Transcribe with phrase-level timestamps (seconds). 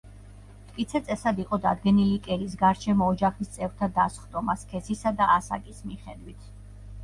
[0.69, 6.53] მტკიცე წესად იყო დადგენილი კერის გარშემო ოჯახის წევრთა დასხდომა სქესისა და ასაკის მიხედვით.